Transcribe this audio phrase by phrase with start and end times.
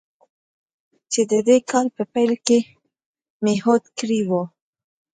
[1.11, 2.59] چې د دې کال په پیل کې
[3.43, 4.31] مې هوډ کړی و.